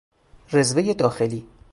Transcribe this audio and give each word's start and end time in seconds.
رزوهی 0.53 0.93
داخلی 0.93 1.47